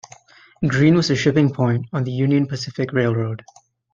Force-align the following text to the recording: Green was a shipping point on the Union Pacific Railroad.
Green 0.67 0.95
was 0.95 1.11
a 1.11 1.15
shipping 1.15 1.53
point 1.53 1.85
on 1.93 2.03
the 2.03 2.11
Union 2.11 2.47
Pacific 2.47 2.91
Railroad. 2.91 3.43